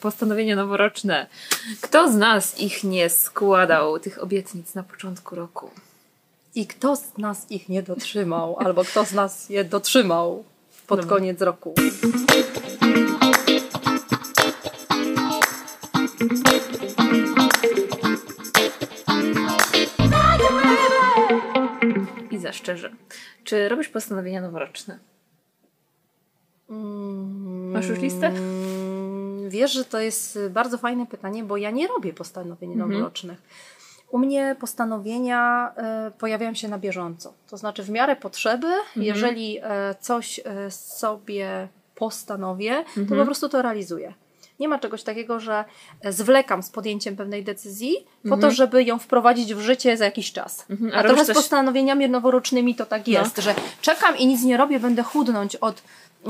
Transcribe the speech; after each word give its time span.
Postanowienia 0.00 0.56
noworoczne. 0.56 1.26
Kto 1.80 2.12
z 2.12 2.14
nas 2.16 2.58
ich 2.60 2.84
nie 2.84 3.10
składał, 3.10 3.98
tych 3.98 4.22
obietnic 4.22 4.74
na 4.74 4.82
początku 4.82 5.34
roku? 5.36 5.70
I 6.54 6.66
kto 6.66 6.96
z 6.96 7.18
nas 7.18 7.50
ich 7.50 7.68
nie 7.68 7.82
dotrzymał, 7.82 8.56
albo 8.64 8.84
kto 8.84 9.04
z 9.04 9.12
nas 9.12 9.50
je 9.50 9.64
dotrzymał 9.64 10.44
pod 10.86 11.00
Dobra. 11.00 11.16
koniec 11.16 11.40
roku? 11.42 11.74
I 22.30 22.38
za 22.38 22.52
szczerze. 22.52 22.90
Czy 23.44 23.68
robisz 23.68 23.88
postanowienia 23.88 24.40
noworoczne? 24.40 24.98
Masz 27.72 27.88
już 27.88 27.98
listę? 27.98 28.32
Wiesz, 29.48 29.72
że 29.72 29.84
to 29.84 30.00
jest 30.00 30.38
bardzo 30.50 30.78
fajne 30.78 31.06
pytanie, 31.06 31.44
bo 31.44 31.56
ja 31.56 31.70
nie 31.70 31.86
robię 31.88 32.12
postanowień 32.12 32.72
Mhm. 32.72 32.90
noworocznych. 32.90 33.42
U 34.10 34.18
mnie 34.18 34.56
postanowienia 34.60 35.72
e, 35.76 36.10
pojawiają 36.18 36.54
się 36.54 36.68
na 36.68 36.78
bieżąco. 36.78 37.32
To 37.50 37.56
znaczy 37.56 37.82
w 37.82 37.90
miarę 37.90 38.16
potrzeby, 38.16 38.66
Mhm. 38.66 39.02
jeżeli 39.06 39.58
e, 39.62 39.94
coś 40.00 40.40
sobie 40.70 41.68
postanowię, 41.94 42.84
to 42.94 43.00
Mhm. 43.00 43.20
po 43.20 43.24
prostu 43.24 43.48
to 43.48 43.62
realizuję. 43.62 44.14
Nie 44.60 44.68
ma 44.68 44.78
czegoś 44.78 45.02
takiego, 45.02 45.40
że 45.40 45.64
e, 46.02 46.12
zwlekam 46.12 46.62
z 46.62 46.70
podjęciem 46.70 47.16
pewnej 47.16 47.44
decyzji 47.44 48.06
po 48.28 48.36
to, 48.36 48.50
żeby 48.50 48.84
ją 48.84 48.98
wprowadzić 48.98 49.54
w 49.54 49.60
życie 49.60 49.96
za 49.96 50.04
jakiś 50.04 50.32
czas. 50.32 50.66
Mhm. 50.70 50.90
A 50.94 50.96
A 50.96 51.02
trochę 51.02 51.24
z 51.24 51.26
coś- 51.26 51.36
postanowieniami 51.36 52.08
noworocznymi 52.08 52.74
to 52.74 52.86
tak 52.86 53.08
jest, 53.08 53.38
że 53.38 53.54
czekam 53.80 54.16
i 54.16 54.26
nic 54.26 54.42
nie 54.44 54.56
robię, 54.56 54.80
będę 54.80 55.02
chudnąć 55.02 55.56
od 55.56 55.82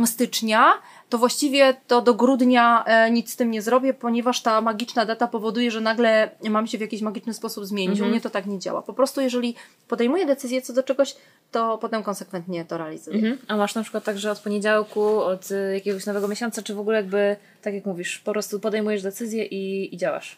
stycznia, 0.06 0.73
to 1.09 1.19
właściwie 1.19 1.74
to 1.87 2.02
do 2.02 2.15
grudnia 2.15 2.84
e, 2.84 3.10
nic 3.10 3.33
z 3.33 3.37
tym 3.37 3.51
nie 3.51 3.62
zrobię, 3.62 3.95
ponieważ 3.95 4.41
ta 4.41 4.60
magiczna 4.60 5.06
data 5.06 5.27
powoduje, 5.27 5.70
że 5.70 5.80
nagle 5.80 6.30
mam 6.51 6.66
się 6.66 6.78
w 6.78 6.80
jakiś 6.80 7.02
magiczny 7.02 7.34
sposób 7.34 7.67
zmienić. 7.67 8.00
U 8.00 8.06
mnie 8.06 8.20
to 8.20 8.31
tak 8.31 8.47
nie 8.47 8.58
działa. 8.58 8.83
Po 8.83 8.92
prostu 8.92 9.20
jeżeli 9.20 9.55
podejmuję 9.89 10.27
decyzję 10.27 10.62
co 10.62 10.72
do 10.72 10.83
czegoś, 10.83 11.16
to 11.53 11.78
potem 11.78 12.03
konsekwentnie 12.03 12.64
to 12.64 12.78
realizuję. 12.78 13.16
Mhm. 13.16 13.39
A 13.48 13.56
masz 13.56 13.75
na 13.75 13.83
przykład 13.83 14.05
tak, 14.05 14.19
że 14.19 14.31
od 14.31 14.39
poniedziałku, 14.39 15.20
od 15.20 15.50
y, 15.50 15.75
jakiegoś 15.75 16.06
nowego 16.06 16.28
miesiąca, 16.28 16.62
czy 16.62 16.75
w 16.75 16.81
ogóle 16.81 16.97
jakby, 16.97 17.36
tak 17.62 17.75
jak 17.75 17.86
mówisz, 17.86 18.19
po 18.19 18.33
prostu 18.33 18.61
podejmujesz 18.61 19.03
decyzję 19.03 19.44
i, 19.44 19.94
i 19.94 19.98
działasz? 19.98 20.36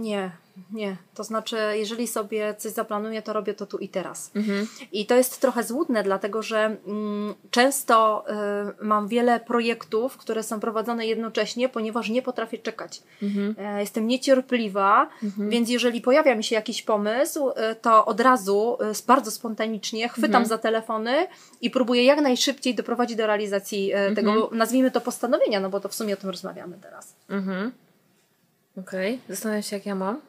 Nie, 0.00 0.30
nie. 0.72 0.96
To 1.14 1.24
znaczy, 1.24 1.56
jeżeli 1.74 2.06
sobie 2.06 2.54
coś 2.58 2.72
zaplanuję, 2.72 3.22
to 3.22 3.32
robię 3.32 3.54
to 3.54 3.66
tu 3.66 3.78
i 3.78 3.88
teraz. 3.88 4.30
I 4.92 5.06
to 5.06 5.14
jest 5.14 5.40
trochę 5.40 5.62
złudne, 5.64 6.02
dlatego 6.02 6.42
że 6.42 6.76
mm, 6.86 7.34
często 7.50 8.24
y, 8.80 8.84
mam 8.84 9.08
wiele 9.08 9.40
projektów, 9.40 10.16
które 10.16 10.42
są 10.42 10.60
prowadzone 10.60 11.06
jednocześnie, 11.06 11.68
ponieważ 11.68 12.08
nie 12.08 12.22
potrafię 12.22 12.58
czekać. 12.58 13.02
E, 13.58 13.80
jestem 13.80 14.06
niecierpliwa, 14.06 15.08
więc 15.48 15.70
jeżeli 15.70 16.00
pojawia 16.00 16.34
mi 16.34 16.44
się 16.44 16.54
jakiś 16.54 16.82
pomysł, 16.82 17.50
y, 17.50 17.54
to 17.82 18.06
od 18.06 18.20
razu 18.20 18.78
y, 19.00 19.06
bardzo 19.06 19.30
spontanicznie 19.30 20.08
chwytam 20.08 20.46
za 20.46 20.58
telefony 20.58 21.26
i 21.60 21.70
próbuję 21.70 22.04
jak 22.04 22.20
najszybciej 22.20 22.74
doprowadzić 22.74 23.16
do 23.16 23.26
realizacji 23.26 23.94
y, 23.94 24.14
tego, 24.14 24.50
nazwijmy 24.52 24.90
to 24.90 25.00
postanowienia, 25.00 25.60
no 25.60 25.70
bo 25.70 25.80
to 25.80 25.88
w 25.88 25.94
sumie 25.94 26.14
o 26.14 26.16
tym 26.16 26.30
rozmawiamy 26.30 26.78
teraz. 26.82 27.16
Mhm. 27.28 27.72
Okej. 28.80 29.20
Zastanawiam 29.28 29.62
się, 29.62 29.76
jak 29.76 29.86
ja 29.86 29.94
mam. 29.94 30.20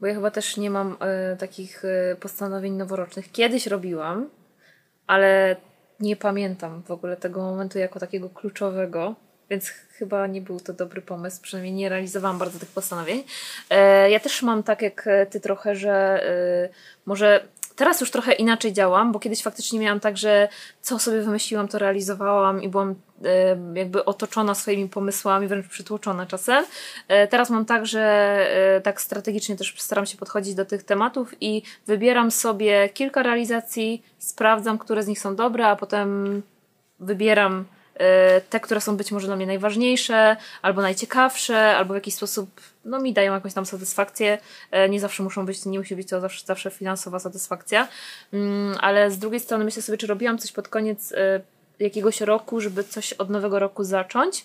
Bo 0.00 0.06
ja 0.06 0.14
chyba 0.14 0.30
też 0.30 0.56
nie 0.56 0.70
mam 0.70 0.96
e, 1.00 1.36
takich 1.36 1.84
e, 1.84 2.16
postanowień 2.16 2.72
noworocznych. 2.72 3.32
Kiedyś 3.32 3.66
robiłam, 3.66 4.30
ale 5.06 5.56
nie 6.00 6.16
pamiętam 6.16 6.82
w 6.82 6.90
ogóle 6.90 7.16
tego 7.16 7.40
momentu 7.40 7.78
jako 7.78 8.00
takiego 8.00 8.30
kluczowego, 8.30 9.14
więc 9.50 9.68
ch- 9.68 9.88
chyba 9.98 10.26
nie 10.26 10.40
był 10.40 10.60
to 10.60 10.72
dobry 10.72 11.02
pomysł. 11.02 11.42
Przynajmniej 11.42 11.74
nie 11.74 11.88
realizowałam 11.88 12.38
bardzo 12.38 12.58
tych 12.58 12.68
postanowień. 12.68 13.24
E, 13.70 14.10
ja 14.10 14.20
też 14.20 14.42
mam 14.42 14.62
tak 14.62 14.82
jak 14.82 15.06
e, 15.06 15.26
ty 15.26 15.40
trochę, 15.40 15.74
że 15.76 16.24
może 17.06 17.48
teraz 17.76 18.00
już 18.00 18.10
trochę 18.10 18.32
inaczej 18.32 18.72
działam, 18.72 19.12
bo 19.12 19.20
kiedyś 19.20 19.42
faktycznie 19.42 19.78
miałam 19.78 20.00
tak, 20.00 20.16
że 20.16 20.48
co 20.80 20.98
sobie 20.98 21.20
wymyśliłam, 21.20 21.68
to 21.68 21.78
realizowałam 21.78 22.62
i 22.62 22.68
byłam 22.68 22.94
e, 23.24 23.56
jakby 23.74 24.04
otoczona 24.04 24.54
swoimi 24.54 24.88
pomysłami, 24.88 25.46
wręcz 25.46 25.68
przytłoczona 25.68 26.26
czasem. 26.26 26.64
E, 27.08 27.28
Teraz 27.28 27.50
mam 27.50 27.64
tak, 27.64 27.86
że 27.86 28.00
e, 28.76 28.80
tak 28.80 29.00
strategicznie 29.00 29.56
też 29.56 29.74
staram 29.78 30.06
się 30.06 30.16
podchodzić 30.16 30.54
do 30.54 30.64
tych 30.64 30.82
tematów 30.82 31.34
i 31.40 31.62
wybieram 31.86 32.30
sobie 32.30 32.88
kilka 32.88 33.22
realizacji, 33.22 34.02
sprawdzam, 34.18 34.78
które 34.78 35.02
z 35.02 35.06
nich 35.06 35.20
są 35.20 35.36
dobre, 35.36 35.66
a 35.66 35.76
potem 35.76 36.42
wybieram 37.00 37.64
te, 38.50 38.60
które 38.60 38.80
są 38.80 38.96
być 38.96 39.12
może 39.12 39.26
dla 39.26 39.36
mnie 39.36 39.46
najważniejsze, 39.46 40.36
albo 40.62 40.82
najciekawsze, 40.82 41.76
albo 41.76 41.94
w 41.94 41.96
jakiś 41.96 42.14
sposób 42.14 42.60
no, 42.84 43.00
mi 43.00 43.12
dają 43.12 43.34
jakąś 43.34 43.54
tam 43.54 43.66
satysfakcję. 43.66 44.38
E, 44.70 44.88
Nie 44.88 45.00
zawsze 45.00 45.22
muszą 45.22 45.46
być, 45.46 45.64
nie 45.64 45.78
musi 45.78 45.96
być 45.96 46.08
to 46.08 46.20
zawsze, 46.20 46.46
zawsze 46.46 46.70
finansowa 46.70 47.18
satysfakcja, 47.18 47.88
Mm, 48.32 48.76
ale 48.80 49.10
z 49.10 49.18
drugiej 49.18 49.40
strony 49.40 49.64
myślę 49.64 49.82
sobie, 49.82 49.98
czy 49.98 50.06
robiłam 50.06 50.38
coś 50.38 50.52
pod 50.52 50.68
koniec 50.68 51.12
e, 51.12 51.40
jakiegoś 51.78 52.20
roku, 52.20 52.60
żeby 52.60 52.84
coś 52.84 53.12
od 53.12 53.30
nowego 53.30 53.58
roku 53.58 53.84
zacząć. 53.84 54.44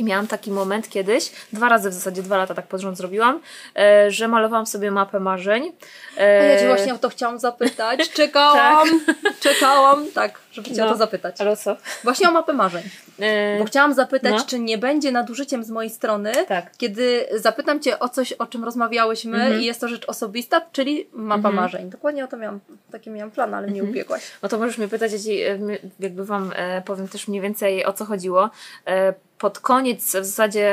I 0.00 0.04
miałam 0.04 0.26
taki 0.26 0.50
moment 0.50 0.88
kiedyś, 0.88 1.32
dwa 1.52 1.68
razy 1.68 1.90
w 1.90 1.92
zasadzie, 1.92 2.22
dwa 2.22 2.36
lata 2.36 2.54
tak 2.54 2.66
pod 2.66 2.80
rząd 2.80 2.96
zrobiłam, 2.96 3.40
e, 3.76 4.10
że 4.10 4.28
malowałam 4.28 4.66
sobie 4.66 4.90
mapę 4.90 5.20
marzeń. 5.20 5.72
A 6.18 6.22
ja 6.22 6.54
E, 6.54 6.60
Cię 6.60 6.66
właśnie 6.68 6.94
o 6.94 6.98
to 6.98 7.08
chciałam 7.08 7.38
zapytać. 7.38 8.10
Czekałam, 8.20 8.88
czekałam, 9.40 10.06
tak, 10.14 10.40
żeby 10.52 10.70
Cię 10.70 10.82
o 10.82 10.86
No. 10.86 10.92
to 10.92 10.98
zapytać. 10.98 11.40
Ale 11.40 11.50
o 11.50 11.56
co? 11.56 11.76
Właśnie 12.04 12.28
o 12.28 12.32
mapę 12.32 12.52
marzeń. 12.52 12.82
E, 13.20 13.58
Bo 13.58 13.64
chciałam 13.64 13.94
zapytać, 13.94 14.32
No. 14.32 14.44
czy 14.46 14.58
nie 14.58 14.78
będzie 14.78 15.12
nadużyciem 15.12 15.64
z 15.64 15.70
mojej 15.70 15.90
strony, 15.90 16.32
Tak. 16.48 16.76
kiedy 16.76 17.26
zapytam 17.36 17.80
Cię 17.80 17.98
o 17.98 18.08
coś, 18.08 18.32
o 18.32 18.46
czym 18.46 18.64
rozmawiałyśmy 18.64 19.36
Mhm. 19.36 19.60
i 19.60 19.64
jest 19.64 19.80
to 19.80 19.88
rzecz 19.88 20.04
osobista, 20.08 20.60
czyli 20.72 21.08
mapa 21.12 21.50
marzeń. 21.52 21.90
Dokładnie 21.90 22.24
o 22.24 22.28
to 22.28 22.36
miałam, 22.36 22.60
taki 22.92 23.10
miałam 23.10 23.30
plan, 23.30 23.54
ale 23.54 23.66
mnie 23.66 23.84
ubiegłaś. 23.84 24.22
No 24.42 24.48
to 24.48 24.58
możesz 24.58 24.78
mnie 24.78 24.88
pytać, 24.88 25.12
ja 25.12 25.18
ci 25.18 25.40
e, 25.42 25.58
jakby 26.00 26.24
wam 26.24 26.52
e, 26.56 26.82
powiem 26.82 27.08
też 27.08 27.28
mniej 27.28 27.40
więcej 27.40 27.84
o 27.86 27.92
co 27.92 28.04
chodziło. 28.04 28.50
Pod 29.40 29.58
koniec, 29.58 30.06
w 30.06 30.24
zasadzie 30.24 30.66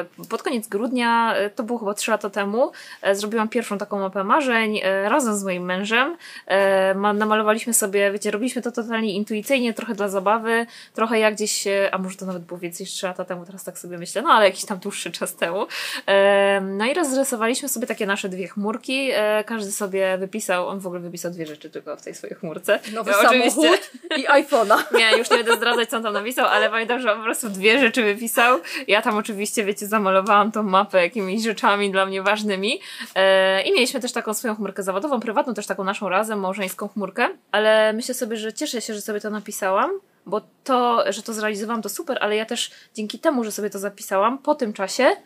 e, 0.00 0.04
pod 0.28 0.42
koniec 0.42 0.68
grudnia, 0.68 1.34
e, 1.34 1.50
to 1.50 1.62
było 1.62 1.78
chyba 1.78 1.94
trzy 1.94 2.10
lata 2.10 2.30
temu, 2.30 2.72
e, 3.02 3.14
zrobiłam 3.14 3.48
pierwszą 3.48 3.78
taką 3.78 4.00
mapę 4.00 4.24
marzeń 4.24 4.80
razem 5.04 5.36
z 5.36 5.44
moim 5.44 5.64
mężem. 5.64 6.16
Ma- 6.94 7.12
Namalowaliśmy 7.12 7.74
sobie, 7.74 8.12
wiecie, 8.12 8.30
robiliśmy 8.30 8.62
to 8.62 8.72
totalnie 8.72 9.12
intuicyjnie, 9.14 9.74
trochę 9.74 9.94
dla 9.94 10.08
zabawy, 10.08 10.66
trochę 10.94 11.18
jak 11.18 11.34
gdzieś, 11.34 11.64
a 11.92 11.98
może 11.98 12.16
to 12.16 12.26
nawet 12.26 12.42
było 12.42 12.60
więcej 12.60 12.84
niż 12.84 12.92
trzy 12.94 13.06
lata 13.06 13.24
temu, 13.24 13.46
teraz 13.46 13.64
tak 13.64 13.78
sobie 13.78 13.98
myślę, 13.98 14.22
no 14.22 14.30
ale 14.30 14.44
jakiś 14.44 14.64
tam 14.64 14.78
dłuższy 14.78 15.10
czas 15.10 15.34
temu. 15.34 15.66
No 16.62 16.84
i 16.84 16.94
rozrysowaliśmy 16.94 17.68
sobie 17.68 17.86
takie 17.86 18.06
nasze 18.06 18.28
dwie 18.28 18.48
chmurki, 18.48 19.10
każdy 19.46 19.72
sobie 19.72 20.18
wypisał, 20.18 20.68
on 20.68 20.80
w 20.80 20.86
ogóle 20.86 21.00
wypisał 21.00 21.30
dwie 21.30 21.46
rzeczy 21.46 21.70
tylko 21.70 21.96
w 21.96 22.02
tej 22.02 22.14
swojej 22.14 22.36
chmurce. 22.36 22.78
Nowy 22.92 23.10
Ja 23.10 23.16
samochód 23.16 23.90
i 24.16 24.26
iPhone'a. 24.28 24.76
nie, 24.98 25.18
już 25.18 25.30
nie 25.30 25.36
będę 25.36 25.56
zdradzać, 25.56 25.90
co 25.90 25.96
on 25.96 26.02
tam 26.02 26.12
napisał, 26.12 26.46
ale 26.46 26.70
pamiętam, 26.70 27.00
że 27.00 27.12
on 27.12 27.18
po 27.18 27.24
prostu 27.24 27.48
dwie 27.48 27.78
rzeczy 27.80 28.05
wypisał. 28.14 28.60
Ja 28.88 29.02
tam 29.02 29.16
oczywiście, 29.16 29.64
wiecie, 29.64 29.86
zamalowałam 29.86 30.52
tą 30.52 30.62
mapę 30.62 31.02
jakimiś 31.02 31.42
rzeczami 31.42 31.90
dla 31.90 32.06
mnie 32.06 32.22
ważnymi. 32.22 32.80
E, 33.14 33.62
I 33.62 33.72
mieliśmy 33.72 34.00
też 34.00 34.12
taką 34.12 34.34
swoją 34.34 34.54
chmurkę 34.54 34.82
zawodową, 34.82 35.20
prywatną, 35.20 35.54
też 35.54 35.66
taką 35.66 35.84
naszą 35.84 36.08
razem, 36.08 36.40
małżeńską 36.40 36.88
chmurkę. 36.88 37.28
Ale 37.52 37.92
myślę 37.92 38.14
sobie, 38.14 38.36
że 38.36 38.52
cieszę 38.52 38.80
się, 38.80 38.94
że 38.94 39.00
sobie 39.00 39.20
to 39.20 39.30
napisałam, 39.30 39.90
bo 40.26 40.40
to, 40.64 41.12
że 41.12 41.22
to 41.22 41.32
zrealizowałam, 41.32 41.82
to 41.82 41.88
super, 41.88 42.18
ale 42.20 42.36
ja 42.36 42.46
też 42.46 42.70
dzięki 42.94 43.18
temu, 43.18 43.44
że 43.44 43.52
sobie 43.52 43.70
to 43.70 43.78
zapisałam, 43.78 44.38
po 44.38 44.54
tym 44.54 44.72
czasie 44.72 45.16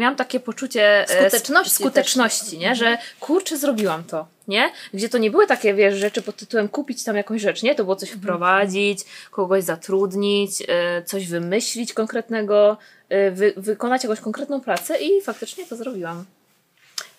miałam 0.00 0.16
takie 0.16 0.40
poczucie 0.40 1.02
e, 1.02 1.30
Skuteczności 1.30 1.74
skuteczności 1.74 2.58
nie? 2.58 2.74
że 2.74 2.98
kurczę, 3.20 3.56
zrobiłam 3.56 4.04
to, 4.04 4.26
nie? 4.48 4.70
Gdzie 4.94 5.08
to 5.08 5.18
nie 5.18 5.30
były 5.30 5.46
takie, 5.46 5.74
wiesz, 5.74 5.94
rzeczy 5.94 6.22
pod 6.22 6.36
tytułem 6.36 6.68
kupić 6.68 7.04
tam 7.04 7.16
jakąś 7.16 7.40
rzecz, 7.42 7.62
nie? 7.62 7.74
To 7.74 7.84
było 7.84 7.96
coś 7.96 8.10
wprowadzić, 8.10 9.00
kogoś 9.30 9.64
zatrudnić, 9.64 10.62
e, 10.68 11.02
coś 11.02 11.28
wymyślić 11.28 11.92
konkretnego, 11.92 12.76
e, 13.08 13.30
wy, 13.30 13.52
wykonać 13.56 14.02
jakąś 14.04 14.20
konkretną 14.20 14.60
pracę 14.60 14.98
i 14.98 15.22
faktycznie 15.22 15.66
to 15.66 15.76
zrobiłam. 15.76 16.24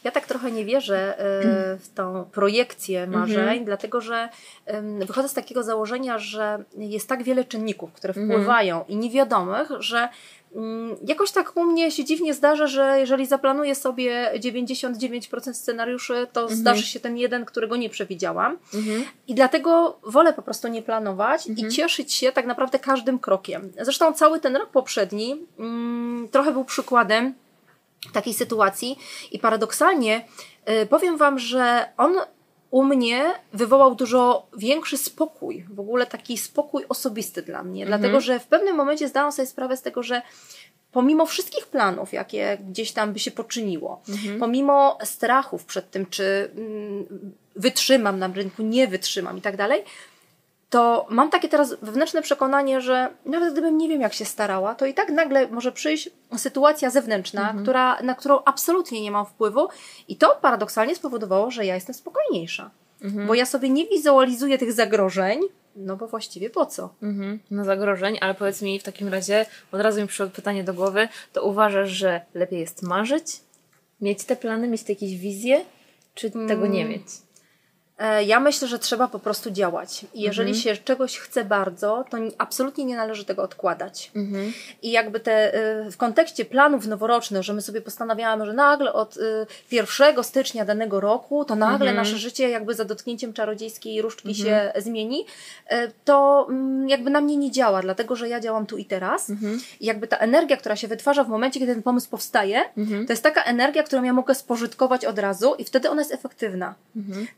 Ja 0.03 0.11
tak 0.11 0.25
trochę 0.25 0.51
nie 0.51 0.65
wierzę 0.65 1.15
w 1.79 1.89
tą 1.95 2.25
projekcję 2.31 3.07
marzeń, 3.07 3.39
Mhm. 3.39 3.65
dlatego 3.65 4.01
że 4.01 4.29
wychodzę 4.99 5.29
z 5.29 5.33
takiego 5.33 5.63
założenia, 5.63 6.19
że 6.19 6.63
jest 6.77 7.09
tak 7.09 7.23
wiele 7.23 7.45
czynników, 7.45 7.93
które 7.93 8.13
Mhm. 8.13 8.29
wpływają 8.29 8.85
i 8.87 8.95
niewiadomych, 8.95 9.69
że 9.79 9.97
mm, 9.97 10.09
jakoś 11.07 11.31
tak 11.31 11.57
u 11.57 11.63
mnie 11.63 11.91
się 11.91 12.03
dziwnie 12.05 12.33
zdarza, 12.33 12.67
że 12.67 12.95
jeżeli 12.99 13.25
zaplanuję 13.25 13.75
sobie 13.75 14.31
99% 14.39 15.53
scenariuszy, 15.53 16.27
to 16.33 16.41
Mhm. 16.41 16.59
zdarzy 16.59 16.83
się 16.85 16.99
ten 16.99 17.17
jeden, 17.17 17.45
którego 17.45 17.75
nie 17.75 17.89
przewidziałam. 17.89 18.57
I 19.27 19.35
dlatego 19.35 19.99
wolę 20.03 20.33
po 20.33 20.41
prostu 20.41 20.67
nie 20.67 20.81
planować 20.81 21.47
Mhm. 21.49 21.67
i 21.67 21.71
cieszyć 21.71 22.13
się 22.13 22.31
tak 22.31 22.45
naprawdę 22.45 22.79
każdym 22.79 23.19
krokiem. 23.19 23.71
Zresztą 23.81 24.13
cały 24.13 24.39
ten 24.39 24.55
rok 24.55 24.69
poprzedni 24.69 25.45
mm, 25.59 26.29
trochę 26.31 26.51
był 26.51 26.65
przykładem 26.65 27.33
takiej 28.13 28.33
sytuacji 28.33 28.97
i 29.31 29.39
paradoksalnie 29.39 30.25
y, 30.83 30.85
powiem 30.85 31.17
Wam, 31.17 31.39
że 31.39 31.85
on 31.97 32.15
u 32.71 32.83
mnie 32.83 33.33
wywołał 33.53 33.95
dużo 33.95 34.47
większy 34.57 34.97
spokój, 34.97 35.65
w 35.69 35.79
ogóle 35.79 36.05
taki 36.05 36.37
spokój 36.37 36.85
osobisty 36.89 37.41
dla 37.41 37.63
mnie, 37.63 37.85
dlatego 37.85 38.21
że 38.21 38.39
w 38.39 38.47
pewnym 38.47 38.75
momencie 38.75 39.07
zdałam 39.07 39.31
sobie 39.31 39.45
sprawę 39.45 39.77
z 39.77 39.81
tego, 39.81 40.03
że 40.03 40.21
pomimo 40.91 41.25
wszystkich 41.25 41.67
planów, 41.67 42.13
jakie 42.13 42.57
gdzieś 42.69 42.91
tam 42.91 43.13
by 43.13 43.19
się 43.19 43.31
poczyniło, 43.31 44.01
pomimo 44.39 44.97
strachów 45.03 45.65
przed 45.65 45.91
tym, 45.91 46.05
czy 46.05 46.51
mm, 46.55 47.05
wytrzymam 47.55 48.19
na 48.19 48.27
rynku, 48.27 48.63
nie 48.63 48.87
wytrzymam 48.87 49.37
i 49.37 49.41
tak 49.41 49.57
dalej, 49.57 49.83
to 50.71 51.05
mam 51.09 51.29
takie 51.29 51.49
teraz 51.49 51.75
wewnętrzne 51.81 52.21
przekonanie, 52.21 52.81
że 52.81 53.09
nawet 53.25 53.53
gdybym 53.53 53.77
nie 53.77 53.89
wiem, 53.89 54.01
jak 54.01 54.13
się 54.13 54.25
starała, 54.25 54.75
to 54.75 54.85
i 54.85 54.93
tak 54.93 55.09
nagle 55.09 55.47
może 55.47 55.71
przyjść 55.71 56.09
sytuacja 56.37 56.89
zewnętrzna, 56.89 57.53
która, 57.63 58.01
na 58.01 58.15
którą 58.15 58.39
absolutnie 58.45 59.01
nie 59.01 59.11
mam 59.11 59.25
wpływu, 59.25 59.67
i 60.07 60.15
to 60.15 60.37
paradoksalnie 60.41 60.95
spowodowało, 60.95 61.51
że 61.51 61.65
ja 61.65 61.75
jestem 61.75 61.95
spokojniejsza. 61.95 62.71
Bo 63.27 63.33
ja 63.33 63.45
sobie 63.45 63.69
nie 63.69 63.87
wizualizuję 63.87 64.57
tych 64.57 64.73
zagrożeń, 64.73 65.39
no 65.75 65.95
bo 65.97 66.07
właściwie 66.07 66.49
po 66.49 66.65
co? 66.65 66.89
Mhm, 67.03 67.39
no 67.51 67.65
zagrożeń, 67.65 68.17
ale 68.21 68.33
powiedz 68.35 68.61
mi 68.61 68.79
w 68.79 68.83
takim 68.83 69.07
razie, 69.07 69.45
od 69.71 69.81
razu 69.81 70.01
mi 70.01 70.07
przyszło 70.07 70.27
pytanie 70.27 70.63
do 70.63 70.73
głowy, 70.73 71.07
to 71.33 71.43
uważasz, 71.43 71.89
że 71.89 72.21
lepiej 72.33 72.59
jest 72.59 72.83
marzyć, 72.83 73.25
mieć 74.01 74.23
te 74.23 74.35
plany, 74.35 74.67
mieć 74.67 74.83
te 74.83 74.93
jakieś 74.93 75.15
wizje, 75.17 75.65
czy 76.13 76.31
tego 76.47 76.67
nie 76.67 76.85
mieć? 76.85 77.03
E, 78.01 78.23
Ja 78.23 78.39
myślę, 78.39 78.67
że 78.67 78.79
trzeba 78.79 79.07
po 79.07 79.19
prostu 79.19 79.51
działać. 79.51 80.05
I 80.13 80.21
jeżeli 80.21 80.51
się 80.55 80.77
czegoś 80.77 81.17
chce 81.17 81.45
bardzo, 81.45 82.05
to 82.09 82.17
ni- 82.17 82.31
absolutnie 82.37 82.85
nie 82.85 82.95
należy 82.95 83.25
tego 83.25 83.43
odkładać. 83.43 84.11
I 84.81 84.91
jakby 84.91 85.19
te 85.19 85.55
y, 85.87 85.91
w 85.91 85.97
kontekście 85.97 86.45
planów 86.45 86.87
noworocznych, 86.87 87.43
że 87.43 87.53
my 87.53 87.61
sobie 87.61 87.81
postanawiamy, 87.81 88.45
że 88.45 88.53
nagle 88.53 88.93
od 88.93 89.17
y, 89.17 89.45
1 89.71 90.23
stycznia 90.23 90.65
danego 90.65 90.99
roku, 90.99 91.45
to 91.45 91.55
nagle 91.55 91.93
nasze 91.93 92.17
życie 92.17 92.49
jakby 92.49 92.73
za 92.73 92.85
dotknięciem 92.85 93.33
czarodziejskiej 93.33 94.01
różdżki 94.01 94.35
się 94.35 94.73
zmieni, 94.77 95.25
y, 95.71 95.75
to 96.05 96.45
mm, 96.49 96.89
jakby 96.89 97.09
na 97.09 97.21
mnie 97.21 97.37
nie 97.37 97.51
działa, 97.51 97.81
dlatego 97.81 98.15
że 98.15 98.29
ja 98.29 98.39
działam 98.39 98.65
tu 98.65 98.77
i 98.77 98.85
teraz. 98.85 99.29
I 99.79 99.85
jakby 99.85 100.07
ta 100.07 100.17
energia, 100.17 100.57
która 100.57 100.75
się 100.75 100.87
wytwarza 100.87 101.23
w 101.23 101.29
momencie, 101.29 101.59
kiedy 101.59 101.73
ten 101.73 101.83
pomysł 101.83 102.09
powstaje, 102.09 102.61
to 103.07 103.13
jest 103.13 103.23
taka 103.23 103.43
energia, 103.43 103.83
którą 103.83 104.03
ja 104.03 104.13
mogę 104.13 104.35
spożytkować 104.35 105.05
od 105.05 105.19
razu 105.19 105.55
i 105.57 105.63
wtedy 105.63 105.89
ona 105.89 106.01
jest 106.01 106.13
efektywna. 106.13 106.75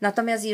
Natomiast 0.00 0.44
jeżeli 0.44 0.53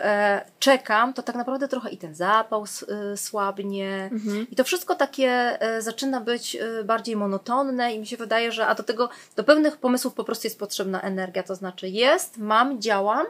e, 0.00 0.44
czekam, 0.58 1.14
to 1.14 1.22
tak 1.22 1.36
naprawdę 1.36 1.68
trochę 1.68 1.90
i 1.90 1.96
ten 1.98 2.14
zapał 2.14 2.62
s- 2.64 2.86
e, 3.12 3.16
słabnie. 3.16 4.10
I 4.50 4.56
to 4.56 4.64
wszystko 4.64 4.94
takie 4.94 5.28
e, 5.60 5.82
zaczyna 5.82 6.20
być 6.20 6.56
e, 6.56 6.84
bardziej 6.84 7.16
monotonne 7.16 7.94
i 7.94 7.98
mi 7.98 8.06
się 8.06 8.16
wydaje, 8.16 8.52
że 8.52 8.66
a 8.66 8.74
do 8.74 8.82
tego, 8.82 9.08
do 9.36 9.44
pewnych 9.44 9.76
pomysłów 9.76 10.14
po 10.14 10.24
prostu 10.24 10.46
jest 10.46 10.58
potrzebna 10.58 11.00
energia, 11.02 11.42
to 11.42 11.54
znaczy 11.54 11.88
jest, 11.88 12.38
mam, 12.38 12.80
działam, 12.80 13.26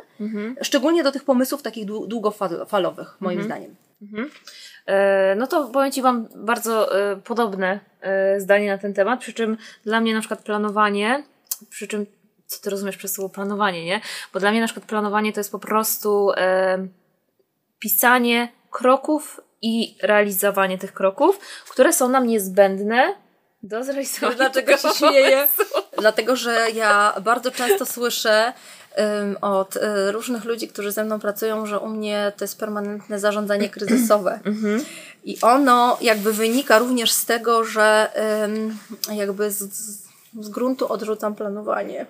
szczególnie 0.62 1.02
do 1.02 1.12
tych 1.12 1.24
pomysłów 1.24 1.62
takich 1.62 1.86
dłu- 1.86 2.06
długofalowych, 2.08 3.16
moim 3.20 3.38
zdaniem. 3.44 3.74
E, 4.86 5.34
No 5.34 5.46
to 5.46 5.68
powiem 5.68 5.92
Ci, 5.92 6.02
mam 6.02 6.28
bardzo 6.36 7.00
e, 7.12 7.16
podobne 7.16 7.80
zdanie 8.38 8.68
na 8.72 8.78
ten 8.78 8.94
temat, 8.94 9.20
przy 9.20 9.32
czym 9.32 9.56
dla 9.84 10.00
mnie 10.00 10.14
na 10.14 10.20
przykład 10.20 10.42
planowanie, 10.42 11.22
przy 11.70 11.88
czym 11.88 12.06
co 12.50 12.62
Ty 12.62 12.70
rozumiesz 12.70 12.96
przez 12.96 13.12
słowo 13.12 13.28
planowanie, 13.28 13.84
nie? 13.84 14.00
Bo 14.32 14.40
dla 14.40 14.50
mnie 14.50 14.60
na 14.60 14.66
przykład 14.66 14.86
planowanie 14.86 15.32
to 15.32 15.40
jest 15.40 15.52
po 15.52 15.58
prostu 15.58 16.30
e, 16.36 16.86
pisanie 17.78 18.52
kroków 18.70 19.40
i 19.62 19.96
realizowanie 20.02 20.78
tych 20.78 20.92
kroków, 20.92 21.38
które 21.70 21.92
są 21.92 22.08
nam 22.08 22.26
niezbędne 22.26 23.14
do 23.62 23.84
zrealizowania 23.84 24.36
Dlaczego 24.36 24.76
się 24.76 24.88
śmieję? 24.98 25.48
Dlatego, 25.98 26.36
że 26.36 26.66
ja 26.74 27.14
bardzo 27.22 27.50
często 27.50 27.86
słyszę 27.86 28.52
ym, 29.22 29.36
od 29.40 29.76
y, 29.76 30.12
różnych 30.12 30.44
ludzi, 30.44 30.68
którzy 30.68 30.92
ze 30.92 31.04
mną 31.04 31.20
pracują, 31.20 31.66
że 31.66 31.78
u 31.78 31.88
mnie 31.88 32.32
to 32.36 32.44
jest 32.44 32.58
permanentne 32.58 33.20
zarządzanie 33.20 33.68
kryzysowe. 33.78 34.40
I 35.24 35.40
ono 35.40 35.98
jakby 36.00 36.32
wynika 36.32 36.78
również 36.78 37.12
z 37.12 37.24
tego, 37.24 37.64
że 37.64 38.10
ym, 38.44 38.78
jakby 39.12 39.50
z, 39.50 39.58
z, 39.58 40.09
z 40.40 40.48
gruntu 40.48 40.92
odrzucam 40.92 41.34
planowanie. 41.34 42.06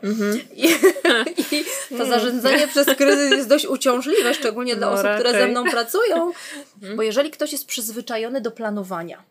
I, 0.56 0.66
I 1.92 1.98
to 1.98 2.06
zarządzanie 2.06 2.68
przez 2.72 2.86
kryzys 2.86 3.30
jest 3.30 3.48
dość 3.48 3.66
uciążliwe, 3.66 4.34
szczególnie 4.34 4.76
dla 4.76 4.86
No, 4.86 4.92
osób, 4.92 5.06
które 5.14 5.30
ze 5.32 5.38
raczej. 5.38 5.50
mną 5.50 5.64
pracują, 5.70 6.32
bo 6.96 7.02
jeżeli 7.02 7.30
ktoś 7.30 7.52
jest 7.52 7.66
przyzwyczajony 7.66 8.40
do 8.40 8.50
planowania, 8.50 9.22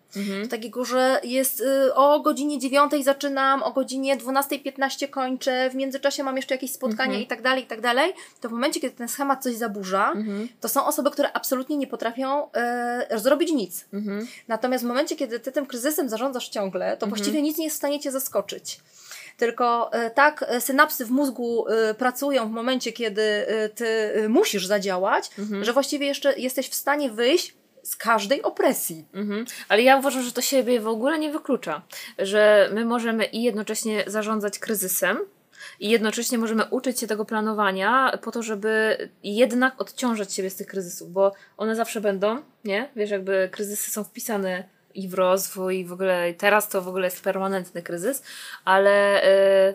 to 0.43 0.49
takiego, 0.49 0.85
że 0.85 1.19
jest 1.23 1.61
y, 1.61 1.93
o 1.93 2.19
godzinie 2.19 2.59
9 2.59 2.91
zaczynam, 3.03 3.63
o 3.63 3.71
godzinie 3.71 4.17
12.15 4.17 5.09
kończę, 5.09 5.69
w 5.69 5.75
międzyczasie 5.75 6.23
mam 6.23 6.35
jeszcze 6.35 6.55
jakieś 6.55 6.71
spotkania 6.71 7.19
i 7.19 7.27
tak 7.27 7.41
dalej, 7.41 7.63
i 7.63 7.67
tak 7.67 7.81
dalej, 7.81 8.13
to 8.41 8.49
w 8.49 8.51
momencie, 8.51 8.79
kiedy 8.79 8.95
ten 8.95 9.07
schemat 9.07 9.43
coś 9.43 9.55
zaburza, 9.55 10.13
to 10.61 10.69
są 10.69 10.85
osoby, 10.85 11.11
które 11.11 11.33
absolutnie 11.33 11.77
nie 11.77 11.87
potrafią 11.87 12.47
y, 13.13 13.19
zrobić 13.19 13.51
nic. 13.51 13.85
Natomiast 14.47 14.83
w 14.83 14.87
momencie, 14.87 15.15
kiedy 15.15 15.39
ty 15.39 15.51
tym 15.51 15.65
kryzysem 15.65 16.09
zarządzasz 16.09 16.49
ciągle, 16.49 16.97
to 16.97 17.07
właściwie 17.07 17.41
nic 17.41 17.57
nie 17.57 17.63
jest 17.63 17.75
w 17.75 17.77
stanie 17.77 17.99
cię 17.99 18.11
zaskoczyć. 18.11 18.79
Tylko 19.39 19.93
e, 19.93 20.09
tak 20.09 20.45
e, 20.47 20.61
synapsy 20.61 21.05
w 21.05 21.11
mózgu 21.11 21.67
e, 21.67 21.93
pracują 21.93 22.47
w 22.47 22.51
momencie, 22.51 22.91
kiedy 22.91 23.45
ty 23.75 24.13
musisz 24.29 24.65
zadziałać, 24.65 25.29
że 25.61 25.73
właściwie 25.73 26.07
jeszcze 26.07 26.39
jesteś 26.39 26.69
w 26.69 26.75
stanie 26.75 27.09
wyjść 27.09 27.53
z 27.83 27.95
każdej 27.95 28.41
opresji. 28.41 29.05
Mhm. 29.13 29.45
Ale 29.69 29.81
ja 29.81 29.97
uważam, 29.97 30.23
że 30.23 30.31
to 30.31 30.41
siebie 30.41 30.79
w 30.79 30.87
ogóle 30.87 31.19
nie 31.19 31.31
wyklucza. 31.31 31.81
Że 32.17 32.69
my 32.73 32.85
możemy 32.85 33.25
i 33.25 33.43
jednocześnie 33.43 34.03
zarządzać 34.07 34.59
kryzysem, 34.59 35.17
i 35.79 35.89
jednocześnie 35.89 36.37
możemy 36.37 36.65
uczyć 36.65 36.99
się 36.99 37.07
tego 37.07 37.25
planowania 37.25 38.17
po 38.21 38.31
to, 38.31 38.43
żeby 38.43 38.97
jednak 39.23 39.81
odciążać 39.81 40.33
siebie 40.33 40.49
z 40.49 40.55
tych 40.55 40.67
kryzysów, 40.67 41.11
bo 41.11 41.31
one 41.57 41.75
zawsze 41.75 42.01
będą, 42.01 42.41
nie? 42.63 42.89
Wiesz, 42.95 43.09
jakby 43.09 43.49
kryzysy 43.51 43.91
są 43.91 44.03
wpisane 44.03 44.63
i 44.95 45.07
w 45.07 45.13
rozwój, 45.13 45.79
i 45.79 45.85
w 45.85 45.93
ogóle 45.93 46.33
teraz 46.33 46.69
to 46.69 46.81
w 46.81 46.87
ogóle 46.87 47.07
jest 47.07 47.23
permanentny 47.23 47.81
kryzys, 47.81 48.23
ale 48.65 49.21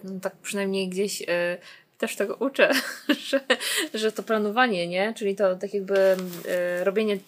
no, 0.05 0.21
tak 0.21 0.37
przynajmniej 0.37 0.89
gdzieś 0.89 1.23
e, 1.23 1.59
też 1.99 2.17
tego 2.17 2.35
uczę, 2.35 2.71
że, 3.29 3.41
że 3.95 4.13
to 4.13 4.23
planowanie, 4.23 4.89
nie? 4.89 5.15
Czyli 5.15 5.37
to 5.37 5.57
tak 5.57 5.75
jakby 5.75 6.17
e, 6.49 6.85
robienie 6.85 7.19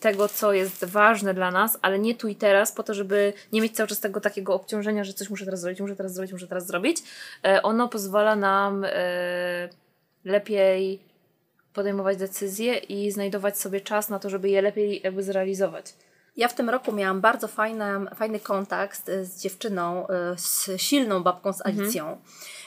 tego, 0.00 0.28
co 0.28 0.52
jest 0.52 0.84
ważne 0.84 1.34
dla 1.34 1.50
nas, 1.50 1.78
ale 1.82 1.98
nie 1.98 2.14
tu 2.14 2.28
i 2.28 2.36
teraz, 2.36 2.72
po 2.72 2.82
to, 2.82 2.94
żeby 2.94 3.32
nie 3.52 3.60
mieć 3.60 3.76
cały 3.76 3.86
czas 3.86 4.00
tego 4.00 4.20
takiego 4.20 4.54
obciążenia, 4.54 5.04
że 5.04 5.12
coś 5.12 5.30
muszę 5.30 5.44
teraz 5.44 5.60
zrobić, 5.60 5.80
muszę 5.80 5.96
teraz 5.96 6.14
zrobić, 6.14 6.32
muszę 6.32 6.46
teraz 6.46 6.66
zrobić. 6.66 7.02
E, 7.44 7.62
Ono 7.62 7.88
pozwala 7.88 8.36
nam 8.36 8.84
e, 8.84 9.68
lepiej 10.24 11.00
podejmować 11.72 12.16
decyzje 12.16 12.74
i 12.74 13.10
znajdować 13.10 13.58
sobie 13.58 13.80
czas 13.80 14.08
na 14.08 14.18
to, 14.18 14.30
żeby 14.30 14.48
je 14.48 14.62
lepiej 14.62 15.00
jakby 15.04 15.22
zrealizować. 15.22 15.94
Ja 16.36 16.48
w 16.48 16.54
tym 16.54 16.70
roku 16.70 16.92
miałam 16.92 17.20
bardzo 17.20 17.48
fajny, 17.48 17.84
fajny 18.14 18.40
kontakt 18.40 19.08
y, 19.08 19.24
z 19.24 19.40
dziewczyną, 19.40 20.06
z 20.36 20.70
silną 20.76 21.22
babką 21.22 21.52
z 21.52 21.66
Alicją. 21.66 22.18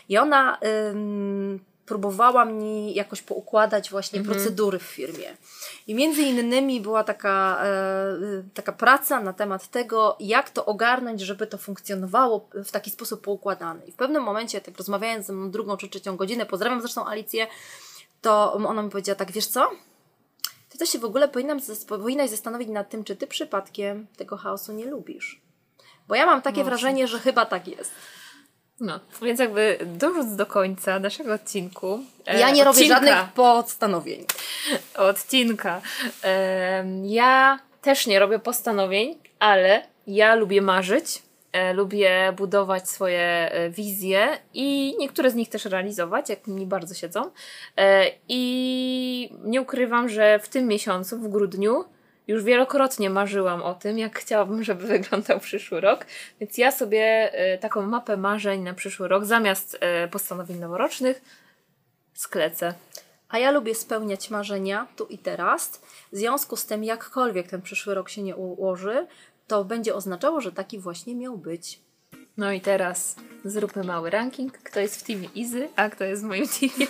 I 0.10 0.18
ona 0.18 0.58
ym, 0.90 1.60
próbowała 1.90 2.46
mi 2.46 2.94
jakoś 2.94 3.22
poukładać 3.22 3.90
właśnie 3.90 4.24
procedury 4.24 4.80
w 4.80 4.84
firmie. 4.84 5.38
I 5.88 5.96
między 5.96 6.22
innymi 6.22 6.82
była 6.82 7.04
taka, 7.04 7.62
e, 7.64 8.44
taka 8.54 8.72
praca 8.72 9.20
na 9.20 9.34
temat 9.34 9.68
tego, 9.68 10.18
jak 10.20 10.50
to 10.50 10.66
ogarnąć, 10.66 11.22
żeby 11.22 11.48
to 11.48 11.58
funkcjonowało 11.58 12.50
w 12.54 12.72
taki 12.72 12.92
sposób 12.92 13.22
poukładany. 13.22 13.86
I 13.86 13.92
w 13.92 13.96
pewnym 13.96 14.24
momencie, 14.24 14.62
tak 14.62 14.78
rozmawiając 14.78 15.26
ze 15.26 15.34
mną 15.34 15.52
drugą 15.52 15.78
czy 15.78 15.90
trzecią 15.90 16.18
godzinę, 16.18 16.46
pozdrawiam 16.46 16.82
zresztą 16.82 17.06
Alicję, 17.06 17.48
to 18.22 18.54
ona 18.54 18.82
mi 18.82 18.90
powiedziała 18.90 19.16
tak, 19.16 19.32
wiesz 19.32 19.48
co? 19.48 19.70
Ty 20.70 20.78
to 20.78 20.86
się 20.86 21.00
w 21.00 21.06
ogóle 21.06 21.28
powinnam, 21.28 21.60
powinnaś 21.88 22.30
zastanowić 22.30 22.70
nad 22.70 22.90
tym, 22.90 23.04
czy 23.04 23.16
ty 23.16 23.28
przypadkiem 23.28 24.08
tego 24.18 24.38
chaosu 24.38 24.74
nie 24.74 24.86
lubisz. 24.86 25.42
Bo 26.08 26.16
ja 26.16 26.26
mam 26.26 26.42
takie 26.42 26.64
wrażenie, 26.64 27.08
że 27.08 27.20
chyba 27.20 27.46
tak 27.46 27.68
jest. 27.68 27.92
No, 28.80 29.00
więc 29.22 29.40
jakby 29.40 29.78
dążąc 29.86 30.36
do 30.36 30.46
końca 30.46 31.00
naszego 31.00 31.34
odcinku. 31.34 32.00
e, 32.28 32.40
Ja 32.40 32.50
nie 32.52 32.64
robię 32.64 32.70
odcinka, 32.70 32.96
żadnych 32.96 33.34
postanowień. 33.34 34.26
odcinka. 34.96 35.82
Em, 36.22 37.06
ja 37.06 37.60
też 37.82 38.08
nie 38.08 38.20
robię 38.20 38.40
postanowień, 38.40 39.16
ale 39.40 39.84
ja 40.08 40.36
lubię 40.36 40.62
marzyć, 40.62 41.22
e, 41.52 41.74
lubię 41.74 42.34
budować 42.38 42.90
swoje 42.90 43.52
e, 43.52 43.70
wizje 43.70 44.28
i 44.54 44.96
niektóre 45.00 45.32
z 45.32 45.36
nich 45.36 45.50
też 45.50 45.66
realizować, 45.66 46.30
jak 46.30 46.48
mi 46.48 46.66
bardzo 46.66 46.94
siedzą. 46.96 47.32
E, 47.78 48.06
I 48.30 49.30
nie 49.44 49.62
ukrywam, 49.62 50.10
że 50.10 50.40
w 50.40 50.50
tym 50.50 50.68
miesiącu, 50.68 51.18
w 51.18 51.28
grudniu, 51.28 51.84
już 52.30 52.44
wielokrotnie 52.44 53.10
marzyłam 53.10 53.62
o 53.62 53.76
tym, 53.76 54.00
jak 54.00 54.20
chciałabym, 54.20 54.64
żeby 54.64 54.88
wyglądał 54.98 55.40
przyszły 55.40 55.82
rok, 55.82 56.06
więc 56.40 56.58
ja 56.58 56.72
sobie 56.72 57.34
e, 57.34 57.58
taką 57.58 57.82
mapę 57.82 58.18
marzeń 58.18 58.62
na 58.62 58.74
przyszły 58.74 59.08
rok 59.08 59.26
zamiast 59.26 59.78
e, 59.80 60.08
postanowień 60.08 60.60
noworocznych 60.60 61.22
sklecę. 62.14 62.74
A 63.30 63.40
ja 63.40 63.52
lubię 63.52 63.76
spełniać 63.76 64.30
marzenia 64.30 64.88
tu 64.96 65.06
i 65.06 65.18
teraz. 65.18 65.82
W 66.12 66.18
związku 66.18 66.56
z 66.56 66.66
tym, 66.66 66.84
jakkolwiek 66.84 67.48
ten 67.48 67.62
przyszły 67.62 67.94
rok 67.94 68.10
się 68.10 68.22
nie 68.22 68.36
ułoży, 68.36 69.08
to 69.48 69.64
będzie 69.64 69.96
oznaczało, 69.96 70.42
że 70.42 70.52
taki 70.52 70.80
właśnie 70.80 71.16
miał 71.16 71.38
być. 71.38 71.80
No 72.38 72.52
i 72.52 72.62
teraz 72.62 73.16
zróbmy 73.46 73.84
mały 73.84 74.10
ranking. 74.10 74.58
Kto 74.58 74.80
jest 74.80 75.00
w 75.00 75.04
teamie 75.04 75.30
Izy, 75.36 75.70
a 75.76 75.90
kto 75.90 76.04
jest 76.04 76.22
w 76.22 76.26
moim 76.26 76.48
teamie. 76.60 76.88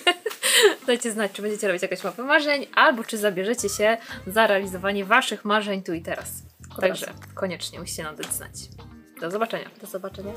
Dajcie 0.87 1.11
znać, 1.11 1.31
czy 1.31 1.41
będziecie 1.41 1.67
robić 1.67 1.81
jakieś 1.81 2.03
mapy 2.03 2.23
marzeń, 2.23 2.67
albo 2.75 3.03
czy 3.03 3.17
zabierzecie 3.17 3.69
się 3.69 3.97
za 4.27 4.47
realizowanie 4.47 5.05
waszych 5.05 5.45
marzeń 5.45 5.83
tu 5.83 5.93
i 5.93 6.01
teraz. 6.01 6.31
Także 6.81 7.13
koniecznie 7.35 7.79
musicie 7.79 8.03
nam 8.03 8.15
dać 8.15 8.33
znać. 8.33 8.51
Do 9.21 9.31
zobaczenia. 9.31 9.69
Do 9.81 9.87
zobaczenia. 9.87 10.33